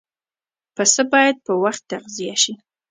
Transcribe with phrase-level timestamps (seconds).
[0.75, 2.53] پسه باید په وخت تغذیه شي.